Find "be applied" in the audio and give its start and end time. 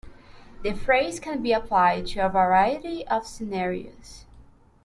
1.43-2.07